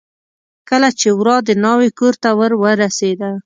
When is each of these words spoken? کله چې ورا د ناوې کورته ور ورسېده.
کله 0.69 0.89
چې 0.99 1.07
ورا 1.19 1.37
د 1.47 1.49
ناوې 1.63 1.89
کورته 1.99 2.29
ور 2.39 2.51
ورسېده. 2.61 3.31